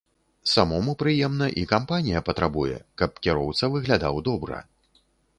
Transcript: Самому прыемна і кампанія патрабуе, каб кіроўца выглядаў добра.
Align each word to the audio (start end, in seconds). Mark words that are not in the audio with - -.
Самому 0.51 0.93
прыемна 1.01 1.49
і 1.63 1.65
кампанія 1.73 2.23
патрабуе, 2.29 2.77
каб 3.01 3.11
кіроўца 3.27 3.69
выглядаў 3.75 4.15
добра. 4.29 4.57